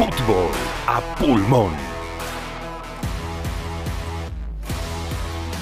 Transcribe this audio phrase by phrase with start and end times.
[0.00, 0.50] Fútbol
[0.86, 1.72] a pulmón.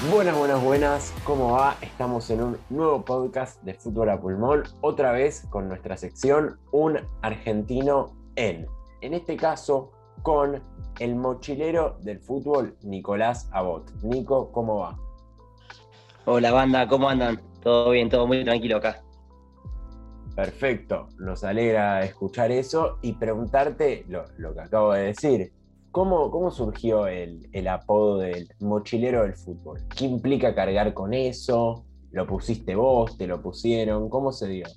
[0.09, 1.13] Buenas, buenas, buenas.
[1.25, 1.75] ¿Cómo va?
[1.81, 6.99] Estamos en un nuevo podcast de Fútbol a Pulmón, otra vez con nuestra sección Un
[7.21, 8.65] argentino en.
[9.01, 9.91] En este caso,
[10.21, 10.63] con
[10.99, 13.91] el mochilero del fútbol, Nicolás Abot.
[14.03, 14.97] Nico, ¿cómo va?
[16.23, 17.41] Hola banda, ¿cómo andan?
[17.61, 19.03] Todo bien, todo muy tranquilo acá.
[20.35, 25.51] Perfecto, nos alegra escuchar eso y preguntarte lo, que acabo de decir.
[25.91, 29.81] ¿Cómo, cómo surgió el, apodo del mochilero del fútbol?
[29.97, 31.83] ¿Qué implica cargar con eso?
[32.11, 33.17] ¿Lo pusiste vos?
[33.17, 34.07] ¿Te lo pusieron?
[34.09, 34.67] ¿Cómo se dio?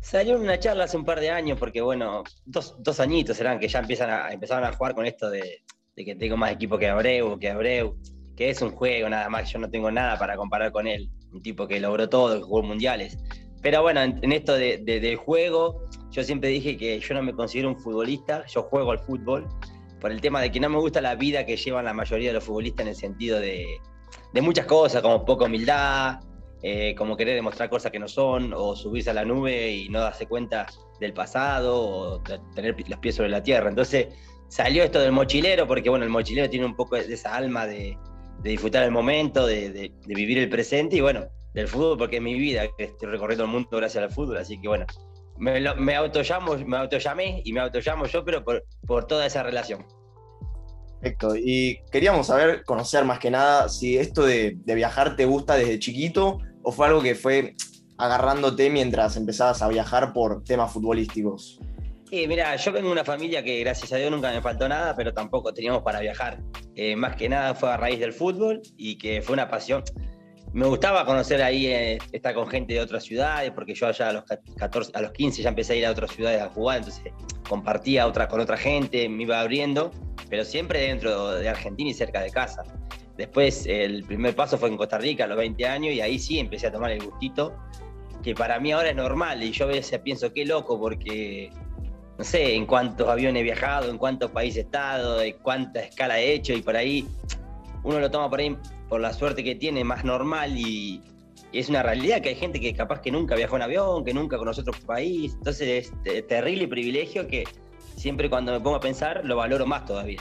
[0.00, 3.68] Salió en una charla hace un par de años, porque bueno, dos, añitos eran que
[3.68, 5.62] ya empiezan a, empezaron a jugar con esto de,
[5.96, 7.96] que tengo más equipo que Abreu, que Abreu,
[8.36, 11.40] que es un juego nada más, yo no tengo nada para comparar con él, un
[11.40, 13.16] tipo que logró todo, que jugó mundiales.
[13.64, 17.70] Pero bueno, en, esto de, del juego, yo siempre dije que yo no me considero
[17.70, 19.48] un futbolista, yo juego al fútbol,
[20.02, 22.34] por el tema de que no me gusta la vida que llevan la mayoría de
[22.34, 23.64] los futbolistas en el sentido de,
[24.34, 26.20] de muchas cosas, como poca humildad,
[26.62, 30.00] eh, como querer demostrar cosas que no son, o subirse a la nube y no
[30.00, 30.66] darse cuenta
[31.00, 32.22] del pasado, o
[32.54, 33.70] tener los pies sobre la tierra.
[33.70, 34.08] Entonces
[34.48, 37.96] salió esto del mochilero, porque bueno, el mochilero tiene un poco de esa alma de,
[38.42, 42.34] disfrutar el momento, de, de, vivir el presente, y bueno, del fútbol porque es mi
[42.34, 44.86] vida, que estoy recorriendo el mundo gracias al fútbol, así que bueno,
[45.38, 49.84] me, me me autollamé y me autollamo yo, pero por, por toda esa relación.
[51.04, 55.78] Perfecto, y queríamos saber, conocer más que nada, si esto de, viajar te gusta desde
[55.78, 57.54] chiquito o fue algo que fue
[57.98, 61.60] agarrándote mientras empezabas a viajar por temas futbolísticos.
[62.08, 64.96] Sí, mira, yo vengo de una familia que gracias a Dios nunca me faltó nada,
[64.96, 66.40] pero tampoco teníamos para viajar.
[66.74, 69.84] Eh, más que nada fue a raíz del fútbol y que fue una pasión
[70.54, 74.12] me gustaba conocer ahí, eh, estar con gente de otras ciudades, porque yo allá a
[74.12, 74.24] los,
[74.56, 77.12] 14, a los 15 ya empecé a ir a otras ciudades a jugar, entonces
[77.48, 79.90] compartía otra, con otra gente, me iba abriendo,
[80.30, 82.62] pero siempre dentro de Argentina y cerca de casa.
[83.16, 86.38] Después el primer paso fue en Costa Rica a los 20 años y ahí sí
[86.38, 87.56] empecé a tomar el gustito,
[88.22, 91.50] que para mí ahora es normal y yo a veces pienso qué loco porque
[92.16, 96.20] no sé en cuántos aviones he viajado, en cuántos países he estado, en cuánta escala
[96.20, 97.08] he hecho y por ahí
[97.82, 98.56] uno lo toma por ahí
[98.98, 101.02] la suerte que tiene más normal y,
[101.52, 104.38] es una realidad que hay gente que capaz que nunca viajó en avión, que nunca
[104.38, 105.34] conoce otro país.
[105.34, 107.44] Entonces es terrible privilegio que
[107.96, 110.20] siempre cuando me pongo a pensar lo valoro más todavía.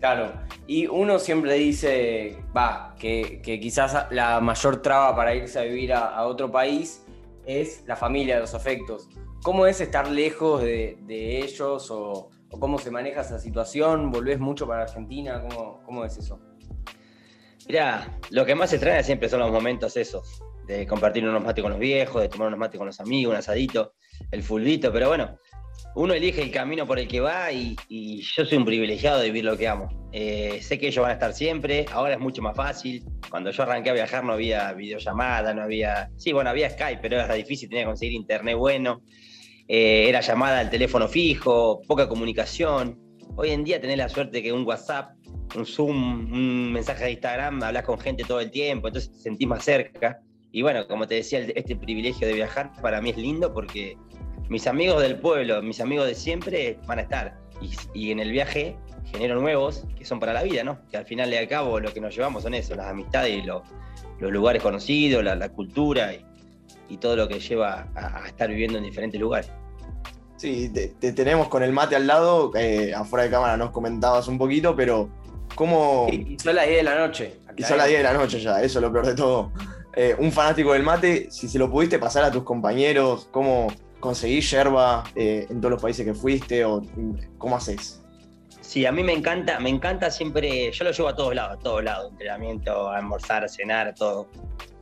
[0.00, 0.32] Claro,
[0.66, 6.26] y uno siempre dice, va, que, quizás la mayor traba para irse a vivir a,
[6.26, 7.04] otro país
[7.44, 9.08] es la familia, los afectos.
[9.42, 14.10] ¿Cómo es estar lejos de, ellos o, cómo se maneja esa situación?
[14.10, 15.42] ¿Volvés mucho para Argentina?
[15.42, 16.40] ¿Cómo, cómo es eso?
[17.68, 21.72] Mira, lo que más extraña siempre son los momentos esos, de compartir unos mates con
[21.72, 23.94] los viejos, de tomar unos mates con los amigos, un asadito,
[24.30, 25.38] el fulbito, pero bueno,
[25.94, 27.76] uno elige el camino por el que va y,
[28.22, 29.88] yo soy un privilegiado de vivir lo que amo.
[30.12, 33.04] Eh, sé que ellos van a estar siempre, ahora es mucho más fácil.
[33.28, 36.10] Cuando yo arranqué a viajar no había videollamada, no había...
[36.16, 39.02] Sí, bueno, había Skype, pero era difícil, tenía que conseguir internet bueno.
[39.68, 43.09] Eh, era llamada al teléfono fijo, poca comunicación.
[43.36, 45.12] Hoy en día tenés la suerte que un WhatsApp
[45.56, 49.48] un Zoom, un mensaje de Instagram, hablas con gente todo el tiempo, entonces te sentís
[49.48, 50.20] más cerca.
[50.52, 53.96] Y bueno, como te decía, este privilegio de viajar para mí es lindo porque
[54.48, 57.38] mis amigos del pueblo, mis amigos de siempre van a estar.
[57.94, 58.76] Y, en el viaje
[59.12, 60.78] genero nuevos que son para la vida, ¿no?
[60.88, 63.62] Que al final de cabo lo que nos llevamos son eso, las amistades y los
[64.18, 69.52] lugares conocidos, la, cultura y, todo lo que lleva a, estar viviendo en diferentes lugares.
[70.40, 74.38] Sí, te, tenemos con el mate al lado, eh, afuera de cámara nos comentabas un
[74.38, 75.10] poquito, pero
[75.54, 76.08] ¿Cómo...
[76.10, 77.36] Y son las 10 de la noche.
[77.56, 79.52] Y son las 10 de la noche ya, eso es lo peor de todo.
[79.94, 83.68] Eh, un fanático del mate, si se lo pudiste pasar a tus compañeros, ¿cómo
[83.98, 86.82] conseguís yerba eh, en todos los países que fuiste o
[87.36, 88.00] cómo haces?
[88.60, 91.58] Sí, a mí me encanta, me encanta siempre, yo lo llevo a todos lados, a
[91.58, 94.28] todos lados, entrenamiento, a almorzar, a cenar, todo.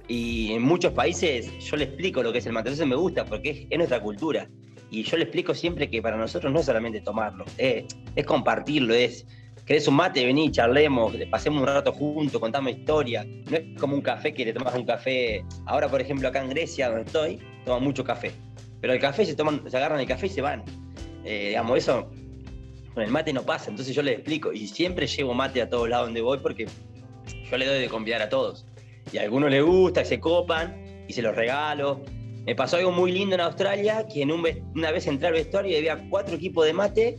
[0.06, 3.24] Y en muchos países yo le explico lo que es el mate, entonces me gusta
[3.24, 4.48] porque es, nuestra cultura.
[4.90, 7.86] Y yo le explico siempre que para nosotros no es solamente tomarlo, es
[8.24, 9.26] compartirlo, es
[9.68, 10.24] ¿Querés un mate?
[10.24, 13.22] Vení, charlemos, pasemos un rato juntos, contamos historia.
[13.50, 15.44] No es como un café que le tomas un café.
[15.66, 18.32] Ahora, por ejemplo, acá en Grecia, donde estoy, toman mucho café.
[18.80, 20.64] Pero el café se toman, se agarran el café y se van.
[21.22, 22.08] Eh, digamos, eso
[22.94, 23.68] con el mate no pasa.
[23.68, 24.54] Entonces yo les explico.
[24.54, 26.66] Y siempre llevo mate a todos lados donde voy porque
[27.50, 28.64] yo le doy de convidar a todos.
[29.12, 32.00] Y a algunos les gusta, se copan y se los regalo.
[32.48, 35.76] Me pasó algo muy lindo en Australia, que en una vez entré al vestuario y
[35.76, 37.18] había cuatro equipos de mate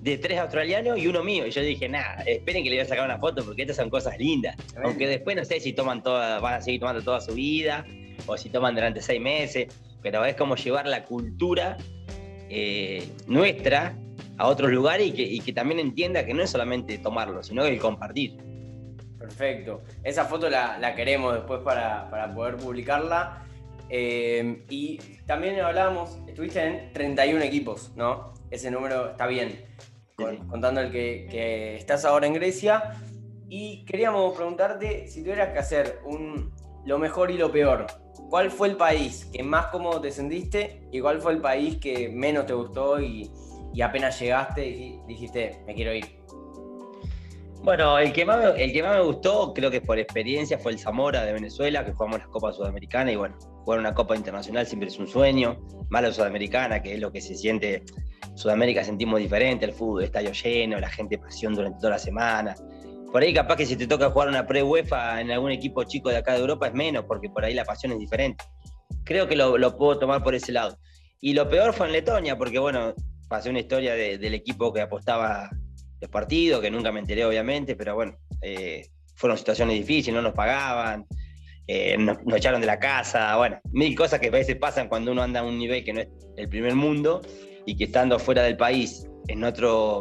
[0.00, 1.46] de tres australianos y uno mío.
[1.46, 3.90] Y yo dije, nada, esperen que le voy a sacar una foto porque estas son
[3.90, 4.56] cosas lindas.
[4.82, 7.84] Aunque después no sé si toman toda, van a seguir tomando toda su vida
[8.24, 9.68] o si toman durante seis meses,
[10.00, 11.76] pero es como llevar la cultura
[12.48, 13.94] eh, nuestra
[14.38, 17.66] a otros lugares y que, y que también entienda que no es solamente tomarlo, sino
[17.66, 18.38] el compartir.
[19.18, 19.82] Perfecto.
[20.04, 23.44] Esa foto la, la queremos después para, para poder publicarla.
[23.90, 28.32] Eh, y también hablábamos, estuviste en 31 equipos, ¿no?
[28.50, 29.64] Ese número está bien,
[30.16, 30.46] con- Sí, sí.
[30.48, 32.94] contando el que, que estás ahora en Grecia.
[33.48, 36.52] Y queríamos preguntarte si tuvieras que hacer un,
[36.86, 37.86] lo mejor y lo peor.
[38.28, 42.08] ¿Cuál fue el país que más cómodo te sentiste y cuál fue el país que
[42.08, 43.28] menos te gustó y,
[43.74, 46.04] y apenas llegaste y dijiste, me quiero ir?
[47.62, 50.72] Bueno, el que, más me, el que más me gustó, creo que por experiencia, fue
[50.72, 54.66] el Zamora de Venezuela, que jugamos la Copa Sudamericana y bueno, jugar una Copa Internacional
[54.66, 55.60] siempre es un sueño,
[55.90, 57.82] más la Sudamericana, que es lo que se siente,
[58.34, 62.54] Sudamérica sentimos diferente, el fútbol, estadio lleno, la gente pasión durante toda la semana.
[63.12, 66.16] Por ahí capaz que si te toca jugar una pre-UEFA en algún equipo chico de
[66.16, 68.42] acá de Europa es menos, porque por ahí la pasión es diferente.
[69.04, 70.78] Creo que lo, puedo tomar por ese lado.
[71.20, 72.94] Y lo peor fue en Letonia, porque bueno,
[73.28, 75.50] pasé una historia de- del equipo que apostaba
[76.00, 78.86] los partidos, que nunca me enteré obviamente, pero bueno, eh,
[79.16, 81.06] fueron situaciones difíciles, no nos pagaban,
[81.66, 85.22] eh, nos, echaron de la casa, bueno, mil cosas que a veces pasan cuando uno
[85.22, 87.20] anda a un nivel que no es el primer mundo
[87.66, 90.00] y que estando fuera del país, en otro,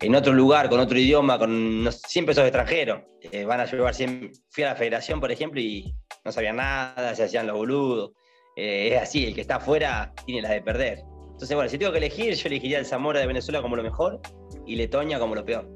[0.00, 3.04] en otro lugar, con otro idioma, con, no- siempre sos extranjero,
[3.46, 5.94] van a llevar siempre, fui a la federación, por ejemplo, y
[6.24, 8.12] no sabían nada, se hacían los boludos,
[8.56, 11.02] Eh, es así, el que está afuera tiene las de perder.
[11.34, 14.20] Entonces, bueno, si tengo que elegir, yo elegiría el Zamora de Venezuela como lo mejor
[14.64, 15.68] y Letonia como lo peor.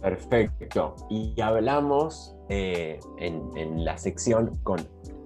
[0.00, 0.94] Perfecto.
[1.10, 4.78] Y hablamos eh, en, la sección con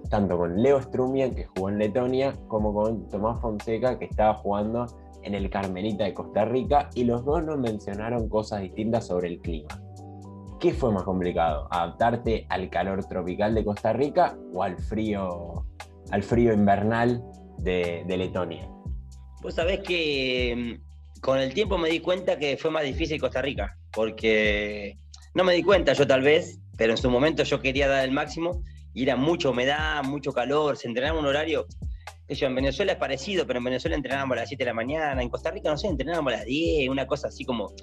[0.09, 4.87] tanto con Leo Strumian, que jugó en Letonia, como con Tomás Fonseca, que estaba jugando
[5.21, 9.39] en el Carmelita de Costa Rica, y los dos nos mencionaron cosas distintas sobre el
[9.39, 9.69] clima.
[10.59, 11.67] ¿Qué fue más complicado?
[11.69, 15.65] ¿Adaptarte al calor tropical de Costa Rica o al frío,
[16.09, 17.23] al frío invernal
[17.61, 18.67] de, Letonia?
[19.41, 23.41] Vos sabés que mm, con el tiempo me di cuenta que fue más difícil Costa
[23.41, 24.97] Rica, porque
[25.33, 28.11] no me di cuenta yo tal vez, pero en su momento yo quería dar el
[28.11, 28.63] máximo
[28.93, 31.65] y era mucha humedad, mucho calor, se entrenaba un horario,
[32.35, 35.21] yo, en Venezuela es parecido, pero en Venezuela entrenábamos a las 7 de la mañana,
[35.21, 37.73] en Costa Rica no sé, entrenábamos a las 10, una cosa así como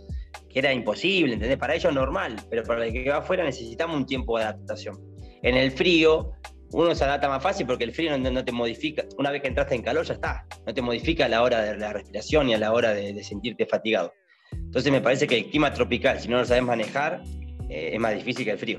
[0.49, 1.59] que era imposible, ¿entendés?
[1.59, 4.97] Para ellos normal, pero para el que va afuera necesitamos un tiempo de adaptación.
[5.43, 6.33] En el frío,
[6.73, 9.75] uno se adapta más fácil porque el frío no, te modifica, una vez que entraste
[9.75, 12.59] en calor ya está, no te modifica a la hora de la respiración y a
[12.59, 14.13] la hora de, sentirte fatigado.
[14.53, 17.23] Entonces me parece que el clima tropical, si no lo sabes manejar,
[17.69, 18.79] eh, es más difícil que el frío.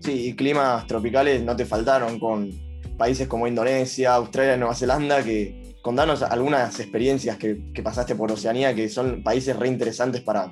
[0.00, 2.50] Sí, y climas tropicales no te faltaron con
[2.96, 8.88] países como Indonesia, Australia, Nueva Zelanda, que contanos algunas experiencias que, pasaste por Oceanía, que
[8.88, 10.50] son países re interesantes para,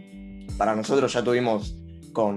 [0.56, 1.12] para nosotros.
[1.12, 1.76] Ya tuvimos
[2.12, 2.36] con,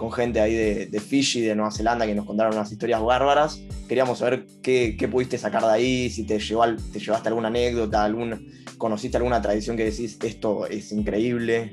[0.00, 3.62] con gente ahí de, de Fiji, de Nueva Zelanda, que nos contaron unas historias bárbaras.
[3.86, 8.50] Queríamos saber qué, qué pudiste sacar de ahí, si te, te llevaste alguna anécdota, algún,
[8.78, 11.70] conociste alguna tradición que decís, esto es increíble.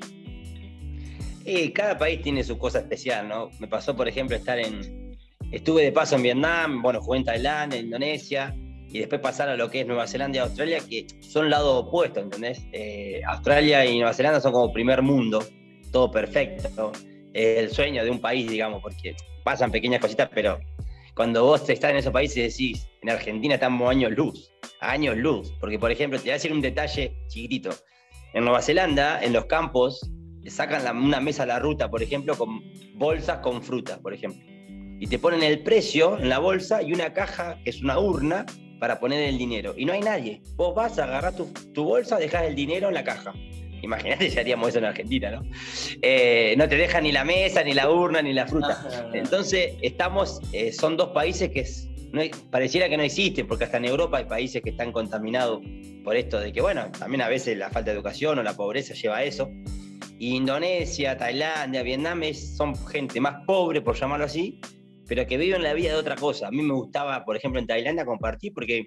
[1.46, 3.50] Eh, cada país tiene su cosa especial, ¿no?
[3.60, 5.16] Me pasó, por ejemplo, estar en.
[5.54, 8.54] Estuve de paso en Vietnam, bueno, jugué en Tailandia, en Indonesia,
[8.90, 12.24] y después pasar a lo que es Nueva Zelanda y Australia, que son lados opuestos,
[12.24, 12.62] ¿entendés?
[12.74, 15.42] Eh, Australia y Nueva Zelanda son como primer mundo,
[15.94, 16.92] todo perfecto.
[17.34, 20.60] El sueño de un país, digamos, porque pasan pequeñas cositas, pero
[21.18, 24.52] cuando vos estás en esos países decís, en Argentina estamos años luz,
[24.82, 25.52] años luz.
[25.60, 27.72] Porque, por ejemplo, te voy a decir un detalle chiquitito.
[28.34, 30.00] En Nueva Zelanda, en los campos,
[30.48, 32.62] sacan una mesa a la ruta, por ejemplo, con
[32.96, 34.42] bolsas con fruta, por ejemplo.
[35.00, 38.46] Y te ponen el precio en la bolsa y una caja, que es una urna,
[38.80, 39.74] para poner el dinero.
[39.76, 40.42] Y no hay nadie.
[40.56, 43.34] Vos vas, agarrás tu, tu bolsa, dejás el dinero en la caja.
[43.82, 45.44] Imagínate si haríamos eso en Argentina, ¿no?
[46.02, 49.10] Eh, no te dejan ni la mesa, ni la urna, ni la fruta.
[49.14, 53.78] Entonces, estamos, eh, son dos países que es- no pareciera que no existen, porque hasta
[53.78, 55.62] en Europa hay países que están contaminados
[56.04, 58.94] por esto de que, bueno, también a veces la falta de educación o la pobreza
[58.94, 59.50] lleva a eso.
[60.20, 64.60] Y Indonesia, Tailandia, Vietnam es- son gente más pobre, por llamarlo así,
[65.08, 66.48] pero que viven la vida de otra cosa.
[66.48, 68.86] A mí me gustaba, por ejemplo, en Tailandia compartir, porque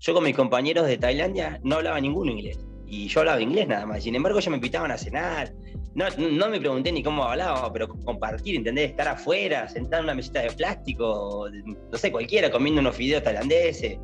[0.00, 2.58] yo con mis compañeros de Tailandia no hablaba ninguno inglés.
[2.86, 4.02] Y yo hablaba inglés nada más.
[4.02, 5.52] Sin embargo, ellos me invitaban a cenar.
[5.94, 8.90] No, no me pregunté ni cómo hablaba, pero compartir, ¿entendés?
[8.90, 11.48] Estar afuera, sentado en una mesita de plástico,
[11.90, 13.98] no sé, cualquiera, comiendo unos fideos tailandeses.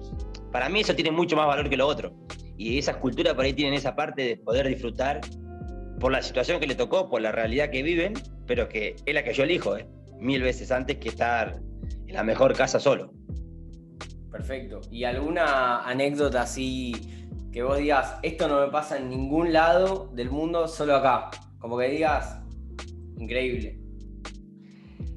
[0.50, 2.14] Para mí eso tiene mucho más valor que lo otro.
[2.56, 5.20] Y esas culturas por ahí tienen esa parte de poder disfrutar
[6.00, 8.14] por la situación que le tocó, por la realidad que viven,
[8.46, 9.86] pero que es la que yo elijo, ¿eh?
[10.18, 11.60] mil veces antes que estar
[12.06, 13.12] en la mejor casa solo.
[14.30, 14.80] Perfecto.
[14.90, 16.94] ¿Y alguna anécdota así
[17.52, 21.30] que vos digas, esto no me pasa en ningún lado del mundo, solo acá?
[21.58, 22.40] Como que digas,
[23.18, 23.78] increíble.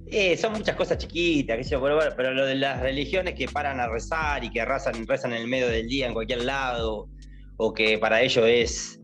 [0.07, 3.79] Eh, son muchas cosas chiquitas, qué yo, pero, pero lo de las religiones que paran
[3.79, 7.09] a rezar y que rezan, rezan en el medio del día en cualquier lado,
[7.57, 8.99] o que para ellos es,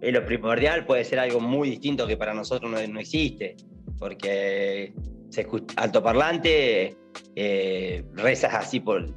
[0.00, 3.56] es lo primordial, puede ser algo muy distinto que para nosotros no, existe,
[3.98, 4.94] porque
[5.30, 6.96] se altoparlante,
[7.34, 9.12] eh, rezas así por,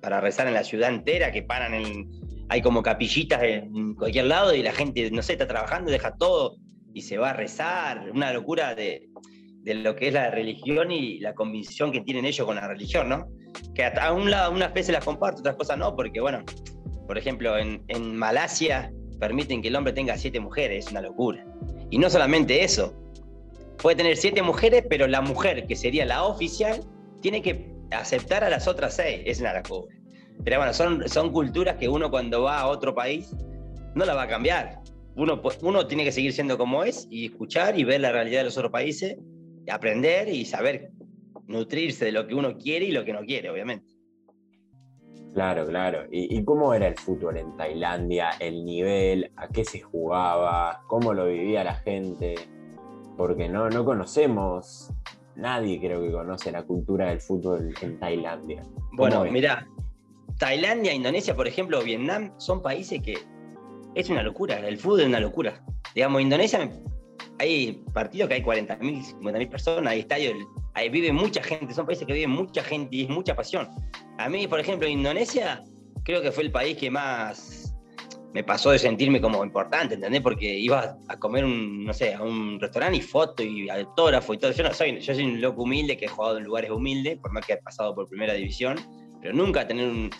[0.00, 4.54] para rezar en la ciudad entera, que paran en, hay como capillitas en cualquier lado
[4.54, 6.56] y la gente, no sé, está trabajando, deja todo
[6.94, 9.08] y se va a rezar, una locura de,
[9.64, 13.28] lo que es la religión y la convicción que tienen ellos con la religión, ¿no?
[13.74, 16.42] Que a un lado, unas veces las comparto, otras cosas no, porque bueno,
[17.06, 21.44] por ejemplo, en, en Malasia permiten que el hombre tenga siete mujeres, es una locura.
[21.90, 22.94] Y no solamente eso,
[23.82, 26.80] puede tener siete mujeres, pero la mujer, que sería la oficial,
[27.20, 29.94] tiene que aceptar a las otras seis, es una locura.
[30.44, 33.34] Pero bueno, son, son culturas que uno cuando va a otro país
[33.94, 34.80] no la va a cambiar.
[35.16, 38.44] Uno, uno tiene que seguir siendo como es y escuchar y ver la realidad de
[38.44, 39.16] los otros países
[39.70, 40.90] aprender y saber
[41.46, 43.86] nutrirse de lo que uno quiere y lo que no quiere, obviamente.
[45.34, 46.06] Claro, claro.
[46.10, 48.30] ¿Y, cómo era el fútbol en Tailandia?
[48.40, 49.30] ¿El nivel?
[49.36, 50.82] ¿A qué se jugaba?
[50.86, 52.36] ¿Cómo lo vivía la gente?
[53.18, 54.90] Porque no, no conocemos,
[55.34, 58.62] nadie creo que conoce la cultura del fútbol en Tailandia.
[58.92, 59.68] Bueno, mira,
[60.38, 63.18] Tailandia, Indonesia, por ejemplo, Vietnam, son países que
[63.94, 65.64] es una locura, el fútbol es una locura.
[65.94, 66.70] Digamos, Indonesia
[67.38, 68.78] hay partidos que hay 40.000,
[69.20, 70.34] 50.000 personas, hay estadios,
[70.74, 73.68] ahí vive mucha gente, son países que viven mucha gente y es mucha pasión.
[74.18, 75.64] A mí, por ejemplo, Indonesia,
[76.04, 77.74] creo que fue el país que más
[78.34, 80.20] me pasó de sentirme como importante, ¿entendés?
[80.20, 84.38] Porque iba a comer un, no sé, a un restaurante y foto y autógrafo y
[84.38, 84.52] todo.
[84.52, 87.32] Yo no soy, yo soy un loco humilde que he jugado en lugares humildes, por
[87.32, 88.76] más que he pasado por primera división,
[89.32, 90.10] nunca tener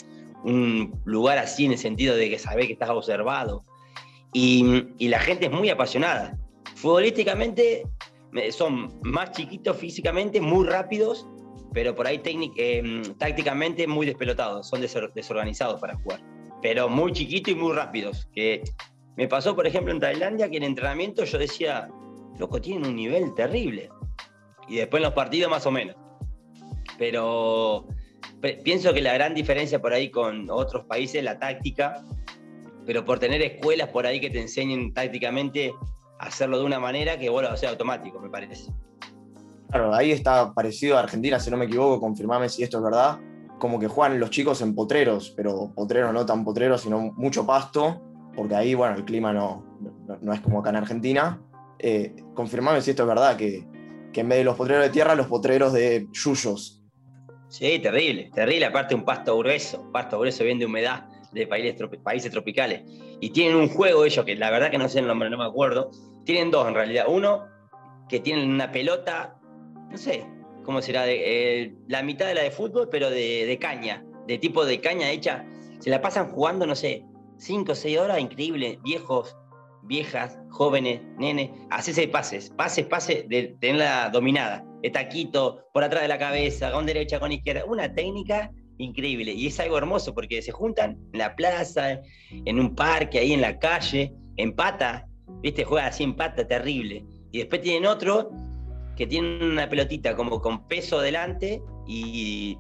[0.45, 3.65] un, lugar así en el sentido de que sabés que estás observado.
[4.33, 6.39] Y, y la gente es muy apasionada.
[6.77, 7.85] Futbolísticamente
[8.51, 11.27] son más chiquitos físicamente, muy rápidos,
[11.73, 16.21] pero por ahí eh, tácticamente muy despelotados, son desorganizados para jugar,
[16.63, 18.29] pero muy chiquitos y muy rápidos.
[18.35, 18.63] Que
[19.17, 21.89] me pasó, por ejemplo, en Tailandia, que en entrenamiento yo decía,
[22.39, 23.91] loco, tienen un nivel terrible.
[24.69, 25.97] Y después en los partidos más o menos.
[26.99, 27.87] Pero
[28.41, 32.05] pienso que la gran diferencia por ahí con otros países es la táctica,
[32.85, 35.75] pero por tener escuelas por ahí que te enseñen tácticamente
[36.19, 38.73] hacerlo de una manera que vuelva a ser automático, me parece.
[39.71, 43.19] Claro, ahí está parecido a Argentina, si no me equivoco, confirmame si esto es verdad.
[43.59, 48.03] Como que juegan los chicos en potreros, pero potreros no tan potreros, sino mucho pasto,
[48.37, 49.65] porque ahí, bueno, el clima no,
[50.21, 51.43] no, es como acá en Argentina.
[51.79, 53.67] Eh, confirmame si esto es verdad, que,
[54.13, 56.76] que, en vez de los potreros de tierra, los potreros de yuyos.
[57.59, 58.67] Sí, terrible, terrible.
[58.67, 62.83] Aparte, un pasto grueso, pasto grueso bien de humedad de países, países tropicales.
[63.19, 65.47] Y tienen un juego ellos, que la verdad que no sé el nombre, no me
[65.47, 65.91] acuerdo.
[66.27, 67.07] Tienen dos en realidad.
[67.09, 67.47] Uno,
[68.11, 69.39] que tienen una pelota,
[69.91, 70.27] no sé
[70.65, 74.79] cómo será, eh, la mitad de la de fútbol, pero de, caña, de tipo de
[74.83, 75.47] caña hecha.
[75.79, 77.07] Se la pasan jugando, no sé,
[77.39, 78.79] cinco o seis horas, increíble.
[78.83, 79.35] Viejos,
[79.85, 84.63] viejas, jóvenes, nenes, hacerse pases, pases, pases, de tenerla dominada.
[84.93, 87.65] Taquito, por atrás de la cabeza, con derecha, con izquierda.
[87.65, 89.33] Una técnica increíble.
[89.33, 93.41] Y es algo hermoso porque se juntan en la plaza, en un parque, ahí en
[93.41, 95.07] la calle, empata,
[95.43, 95.65] ¿viste?
[95.65, 97.05] Juega así empata, terrible.
[97.33, 98.31] Y después tienen otro
[98.97, 102.57] que tiene una pelotita como con peso delante y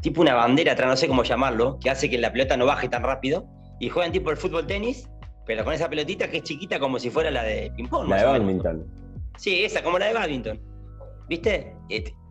[0.00, 2.88] tipo una bandera atrás, no sé cómo llamarlo, que hace que la pelota no baje
[2.88, 3.46] tan rápido.
[3.80, 5.08] Y juegan tipo el fútbol tenis,
[5.46, 8.08] pero con esa pelotita que es chiquita como si fuera la de ping-pong.
[8.08, 8.86] La de badminton.
[9.36, 10.60] Sí, esa, como la de badminton.
[11.28, 11.74] ¿Viste?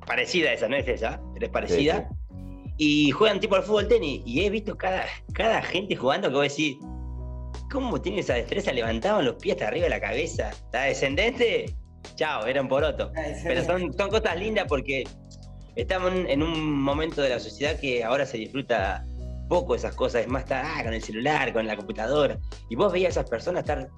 [0.06, 2.10] parecida esa, no es esa, pero es parecida
[2.78, 4.22] y juegan tipo al fútbol tenis.
[4.26, 6.78] Y he visto cada, cada gente jugando que voy a decir,
[7.72, 8.72] ¿cómo tiene esa destreza?
[8.72, 10.50] Levantaban los pies hasta arriba de la cabeza.
[10.50, 11.76] ¿Está descendente?
[12.16, 13.12] Chao, era un poroto.
[13.44, 15.04] Pero son, son cosas lindas porque
[15.76, 19.04] estamos en un momento de la sociedad que ahora se disfruta
[19.50, 20.22] poco esas cosas.
[20.22, 22.38] Es más, estar ah, con el celular, con la computadora.
[22.70, 23.90] Y vos veías a esas personas estar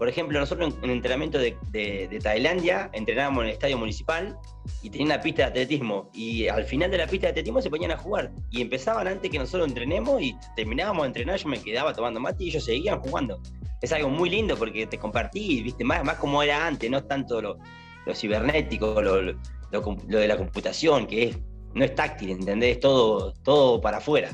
[0.00, 4.34] por ejemplo, nosotros en, el entrenamiento de, Tailandia entrenábamos en el estadio municipal
[4.80, 6.08] y tenía una pista de atletismo.
[6.14, 8.32] Y al final de la pista de atletismo se ponían a jugar.
[8.50, 11.36] Y empezaban antes que nosotros entrenemos y terminábamos de entrenar.
[11.36, 13.42] Yo me quedaba tomando mate y ellos seguían jugando.
[13.82, 17.42] Es algo muy lindo porque te compartí, viste, más, más como era antes, no tanto
[17.42, 17.58] lo,
[18.14, 21.36] cibernético, lo, de la computación, que
[21.74, 22.80] no es táctil, ¿entendés?
[22.80, 24.30] Todo, todo para afuera.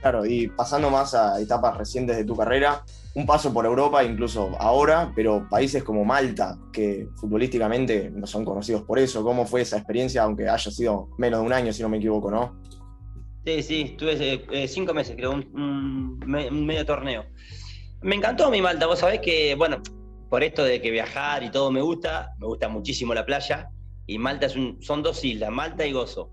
[0.00, 2.82] Claro, y pasando más a etapas recientes de tu carrera,
[3.14, 8.82] un paso por Europa, incluso ahora, pero países como Malta, que futbolísticamente no son conocidos
[8.82, 11.88] por eso, ¿cómo fue esa experiencia, aunque haya sido menos de un año, si no
[11.88, 12.60] me equivoco, ¿no?
[13.44, 17.24] Sí, sí, estuve eh, cinco meses, creo, un, medio torneo.
[18.00, 19.82] Me encantó mi Malta, vos sabés que, bueno,
[20.30, 23.68] por esto de que viajar y todo me gusta, me gusta muchísimo la playa,
[24.06, 26.30] y Malta es un, son dos islas, Malta y Gozo.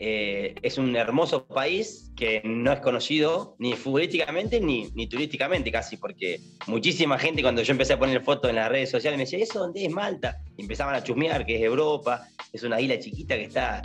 [0.00, 5.96] Eh, es un hermoso país que no es conocido ni futbolísticamente ni, ni, turísticamente casi,
[5.96, 9.40] porque muchísima gente cuando yo empecé a poner fotos en las redes sociales me decía,
[9.40, 10.40] ¿eso dónde es Malta?
[10.56, 13.82] Y empezaban a chusmear que es Europa, es una isla chiquita que está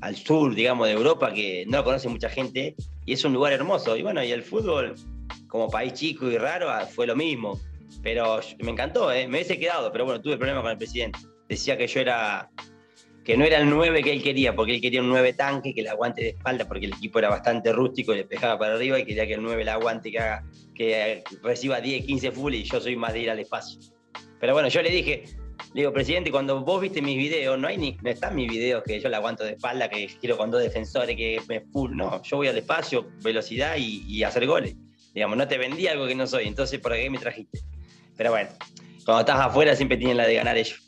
[0.00, 3.52] al sur, digamos, de Europa, que no lo conoce mucha gente, y es un lugar
[3.52, 3.96] hermoso.
[3.96, 4.94] Y bueno, y el fútbol,
[5.48, 7.58] como país chico y raro, ah, fue lo mismo.
[8.02, 9.26] Pero me encantó, ¿eh?
[9.26, 11.18] me hubiese quedado, pero bueno, tuve problemas con el presidente.
[11.48, 12.50] Decía que yo era
[13.26, 15.82] que no era el 9 que él quería, porque él quería un 9 tanque que
[15.82, 19.04] le aguante de espalda, porque el equipo era bastante rústico le pegaba para arriba y
[19.04, 20.44] quería que el 9 le aguante, que, haga,
[20.76, 23.80] que reciba 10, 15 full y yo soy más de ir al espacio.
[24.38, 25.24] Pero bueno, yo le dije,
[25.74, 28.84] le digo, presidente, cuando vos viste mis videos, no hay ni, no están mis videos
[28.84, 32.22] que yo le aguanto de espalda, que quiero con dos defensores, que me full, no,
[32.22, 34.76] yo voy al espacio, velocidad y, y hacer goles.
[35.12, 37.58] Digamos, no te vendí algo que no soy, entonces ¿por qué me trajiste?
[38.16, 38.50] Pero bueno,
[39.04, 40.85] cuando estás afuera siempre tienen la de ganar ellos.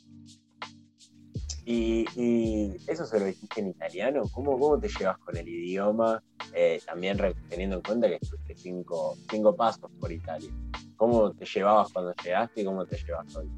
[1.70, 4.22] Y, eso se lo dijiste en italiano.
[4.32, 6.22] ¿Cómo, cómo te llevas con el idioma?
[6.54, 7.18] Eh, también
[7.50, 10.50] teniendo en cuenta que estuviste cinco, cinco pasos por Italia.
[10.96, 13.50] ¿Cómo te llevabas cuando llegaste y cómo te llevas hoy?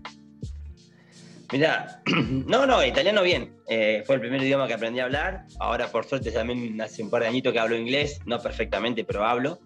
[1.53, 2.03] Mira,
[2.47, 3.55] no, no, italiano bien.
[3.69, 5.47] Eh, fue el primer idioma que aprendí a hablar.
[5.61, 9.25] Ahora, por suerte, también hace un par de añitos que hablo inglés, no perfectamente, pero
[9.25, 9.61] hablo.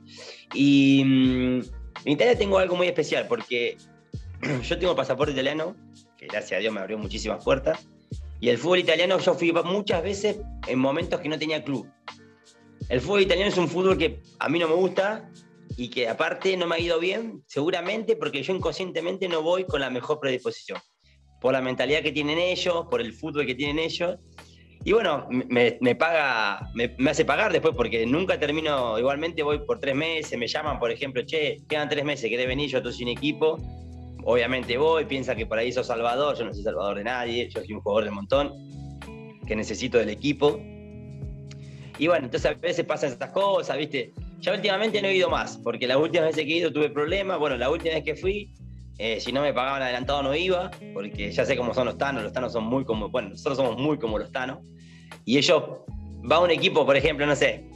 [0.52, 1.60] Y mm,
[2.04, 3.78] en Italia tengo algo muy especial porque
[4.62, 5.74] yo tengo pasaporte italiano,
[6.18, 7.88] que gracias a Dios me abrió muchísimas puertas.
[8.40, 11.88] Y el fútbol italiano yo fui muchas veces en momentos que no tenía club.
[12.88, 15.30] El fútbol italiano es un fútbol que a mí no me gusta
[15.76, 19.80] y que aparte no me ha ido bien, seguramente porque yo inconscientemente no voy con
[19.80, 20.78] la mejor predisposición.
[21.40, 24.18] Por la mentalidad que tienen ellos, por el fútbol que tienen ellos.
[24.84, 29.94] Y bueno, me, paga, me, hace pagar después porque nunca termino, igualmente voy por tres
[29.94, 32.68] meses, me llaman, por ejemplo, che, quedan tres meses, ¿querés venir?
[32.68, 33.58] Yo estoy sin equipo
[34.24, 37.60] obviamente voy, piensa que por ahí sos salvador, yo no soy salvador de nadie, yo
[37.60, 38.52] soy un jugador de montón,
[39.46, 40.60] que necesito del equipo.
[41.98, 44.12] Y bueno, entonces a veces pasan estas cosas, ¿viste?
[44.40, 47.38] Ya últimamente no he ido más, porque la última vez que he ido tuve problemas.
[47.38, 48.52] Bueno, la última vez que fui,
[48.98, 52.22] eh, si no me pagaban adelantado no iba, porque ya sé cómo son los tanos,
[52.22, 54.58] los tanos son muy como, bueno, nosotros somos muy como los tanos.
[55.24, 55.62] Y ellos,
[56.30, 57.68] va un equipo, por ejemplo, no sé,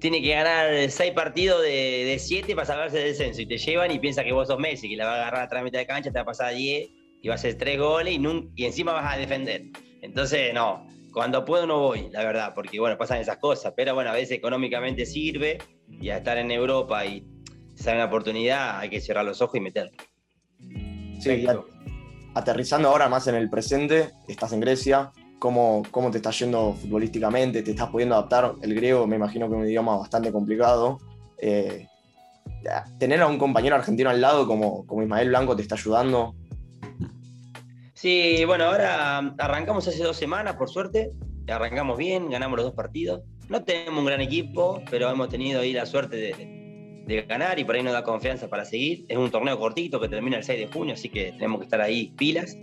[0.00, 3.98] tiene que ganar seis partidos de, siete para salvarse del descenso y te llevan y
[3.98, 6.10] piensa que vos sos Messi, que la va a agarrar a la mitad de cancha,
[6.10, 6.90] te va a pasar a 10
[7.22, 8.18] y va a hacer tres goles
[8.56, 9.64] y, encima vas a defender.
[10.00, 14.10] Entonces, no, cuando puedo no voy, la verdad, porque bueno, pasan esas cosas, pero bueno,
[14.10, 15.58] a veces económicamente sirve
[15.88, 17.24] y a estar en Europa y
[17.74, 19.92] sale una oportunidad, hay que cerrar los ojos y meterlo.
[21.20, 21.46] Sí,
[22.34, 27.62] aterrizando ahora más en el presente, estás en Grecia, cómo, cómo te está yendo futbolísticamente,
[27.62, 28.54] te estás pudiendo adaptar.
[28.62, 30.98] El griego me imagino que es un idioma bastante complicado.
[31.38, 31.88] Eh,
[32.98, 36.36] tener a un compañero argentino al lado como, como Ismael Blanco te está ayudando.
[37.94, 41.10] Sí, bueno, ahora arrancamos hace dos semanas, por suerte.
[41.48, 43.22] Arrancamos bien, ganamos los dos partidos.
[43.48, 47.64] No tenemos un gran equipo, pero hemos tenido ahí la suerte de, de ganar y
[47.64, 49.04] por ahí nos da confianza para seguir.
[49.08, 51.80] Es un torneo cortito que termina el 6 de junio, así que tenemos que estar
[51.80, 52.56] ahí pilas.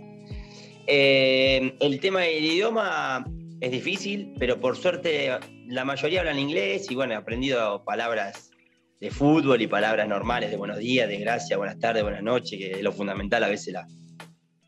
[0.90, 3.24] Eh, el tema del idioma
[3.60, 5.30] es difícil, pero por suerte
[5.66, 8.50] la mayoría hablan inglés y bueno, he aprendido palabras
[8.98, 12.70] de fútbol y palabras normales de buenos días, de gracias, buenas tardes, buenas noches, que
[12.72, 13.86] es lo fundamental a veces la,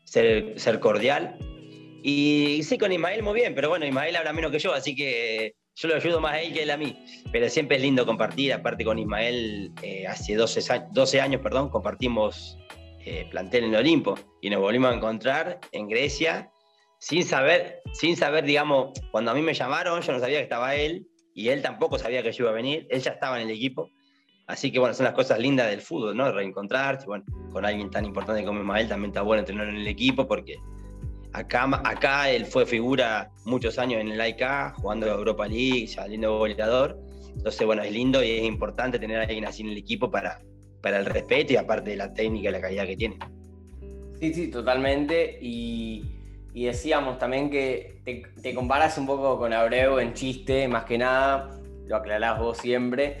[0.05, 1.37] ser, cordial.
[2.03, 5.55] Y sí, con Ismael muy bien, pero bueno, Ismael habla menos que yo, así que
[5.75, 6.97] yo lo ayudo más a él que él a mí.
[7.31, 12.57] Pero siempre es lindo compartir, aparte con Ismael, eh, hace 12, 12 años, perdón, compartimos
[13.05, 16.51] eh, plantel en el Olimpo y nos volvimos a encontrar en Grecia
[16.99, 20.75] sin saber, sin saber, digamos, cuando a mí me llamaron, yo no sabía que estaba
[20.75, 23.55] él y él tampoco sabía que yo iba a venir, él ya estaba en el
[23.55, 23.89] equipo.
[24.47, 26.31] Así que bueno, son las cosas lindas del fútbol, ¿no?
[26.31, 30.27] Reencontrarse, bueno, con alguien tan importante como Ismael también está bueno entrenar en el equipo
[30.27, 30.57] porque
[31.33, 36.99] acá, acá él fue figura muchos años en el AIK, jugando Europa League, saliendo goleador.
[37.35, 40.41] Entonces, bueno, es lindo y es importante tener a alguien así en el equipo para,
[40.81, 43.17] para el respeto y aparte de la técnica y la calidad que tiene.
[44.19, 45.39] Sí, sí, totalmente.
[45.41, 46.05] Y,
[46.53, 48.01] decíamos también que
[48.41, 51.49] te, comparas un poco con Abreu en chiste, más que nada,
[51.87, 53.17] lo aclarás vos siempre.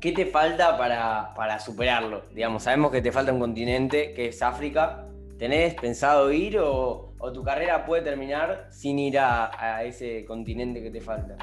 [0.00, 2.24] ¿Qué te falta para, superarlo?
[2.34, 5.06] Digamos, sabemos que te falta un continente, que es África.
[5.38, 10.90] ¿Tenés pensado ir o, tu carrera puede terminar sin ir a, a ese continente que
[10.90, 11.36] te falta?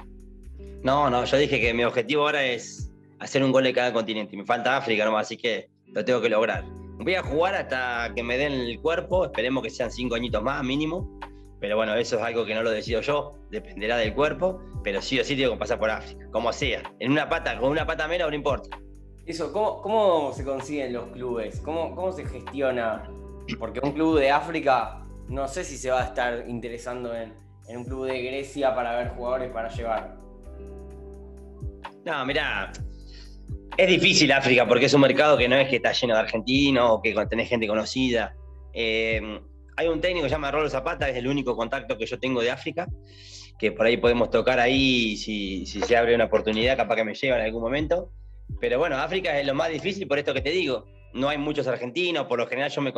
[0.83, 2.86] No, no, yo dije que mi objetivo ahora es
[3.19, 4.35] hacer un gol de cada continente.
[4.35, 6.63] Me falta África nomás, así que lo tengo que lograr.
[6.99, 10.63] Voy a jugar hasta que me den el cuerpo, esperemos que sean cinco añitos más
[10.63, 11.19] mínimo.
[11.59, 15.19] Pero bueno, eso es algo que no lo decido yo, dependerá del cuerpo, pero sí
[15.19, 16.83] o sí tengo que pasar por África, como sea.
[16.99, 18.77] En una pata, con una pata menos, no importa.
[19.25, 21.59] Eso, ¿cómo, cómo se consiguen los clubes?
[21.61, 23.09] ¿Cómo, ¿Cómo se gestiona?
[23.57, 27.33] Porque un club de África, no sé si se va a estar interesando en,
[27.67, 30.15] en un club de Grecia para ver jugadores para llevar?
[32.05, 32.71] No, mirá,
[33.77, 36.89] es difícil África porque es un mercado que no es que está lleno de argentinos
[36.91, 38.35] o que tenés gente conocida.
[38.73, 39.39] Eh,
[39.75, 42.41] hay un técnico que se llama Rolo Zapata, es el único contacto que yo tengo
[42.41, 42.87] de África,
[43.59, 47.13] que por ahí podemos tocar ahí si, si se abre una oportunidad, capaz que me
[47.13, 48.11] lleva en algún momento.
[48.59, 50.85] Pero bueno, África es lo más difícil por esto que te digo.
[51.13, 52.93] No hay muchos argentinos, por lo general yo me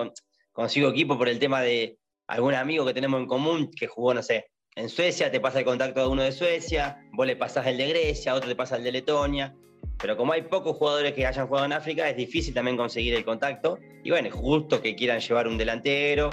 [0.53, 4.23] consigo equipo por el tema de algún amigo que tenemos en común que jugó, no
[4.23, 7.77] sé, en Suecia, te pasa el contacto de uno de Suecia, vos le pasás el
[7.77, 9.53] de Grecia, otro te pasa el de Letonia.
[9.97, 13.25] Pero como hay pocos jugadores que hayan jugado en África, es difícil también conseguir el
[13.25, 13.79] contacto.
[14.03, 16.29] Y bueno, es justo que quieran llevar un delantero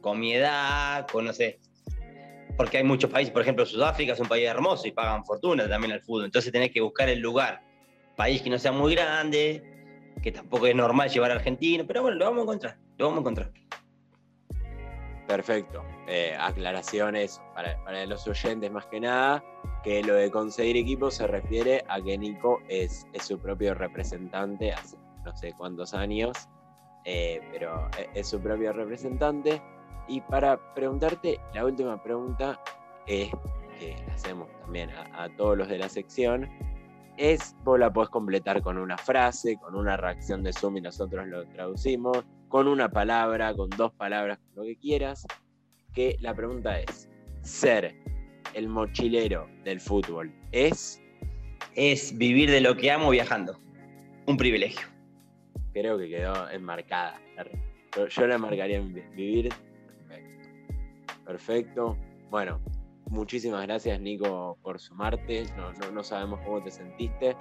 [0.00, 1.58] con mi edad, con no sé.
[2.56, 5.92] Porque hay muchos países, por ejemplo, Sudáfrica es un país hermoso y pagan fortuna también
[5.92, 6.26] al fútbol.
[6.26, 7.62] Entonces tenés que buscar el lugar.
[8.16, 9.62] País que no sea muy grande,
[10.22, 13.18] que tampoco es normal llevar a argentino, pero bueno, lo vamos a encontrar, lo vamos
[13.18, 13.67] a encontrar.
[15.28, 15.84] Perfecto.
[16.06, 19.44] Eh, aclaraciones para, los oyentes más que nada,
[19.84, 24.96] que lo de conseguir equipo se refiere a que Nico es, su propio representante hace
[25.26, 26.48] no sé cuántos años,
[27.04, 29.60] eh, pero es, su propio representante.
[30.08, 32.58] Y para preguntarte, la última pregunta
[33.06, 33.30] es,
[33.78, 36.48] que hacemos también a, a todos los de la sección,
[37.18, 41.26] es, vos la podés completar con una frase, con una reacción de Zoom y nosotros
[41.26, 45.26] lo traducimos, con una palabra, con dos palabras, con lo que quieras,
[45.94, 47.08] que la pregunta es,
[47.42, 47.94] ser
[48.54, 51.02] el mochilero del fútbol es...
[51.74, 53.60] Es vivir de lo que amo viajando.
[54.26, 54.86] Un privilegio.
[55.72, 57.20] Creo que quedó enmarcada.
[58.10, 59.50] Yo, la marcaría en vivir.
[60.08, 61.24] Perfecto.
[61.24, 61.96] Perfecto.
[62.30, 62.60] Bueno,
[63.10, 65.44] muchísimas gracias Nico por sumarte.
[65.56, 67.36] No, no, no sabemos cómo te sentiste.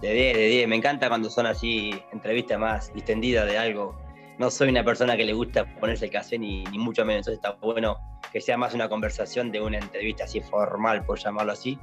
[0.00, 0.68] De 10, de 10.
[0.68, 3.96] Me encanta cuando son así entrevistas más distendidas de algo.
[4.38, 7.26] No soy una persona que le gusta ponerse el café ni, ni mucho menos.
[7.26, 7.96] Entonces está bueno
[8.32, 11.78] que sea más una conversación de una entrevista así formal, por llamarlo así.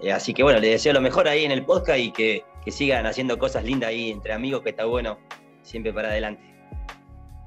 [0.00, 2.70] Eh, así que bueno, les deseo lo mejor ahí en el podcast y que, que
[2.72, 5.18] sigan haciendo cosas lindas ahí entre amigos, que está bueno
[5.62, 6.42] siempre para adelante.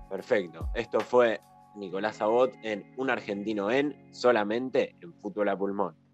[0.10, 0.70] Perfecto.
[0.74, 1.42] Esto fue
[1.76, 6.07] Nicolás Abot en Un Argentino en solamente en Fútbol a Pulmón.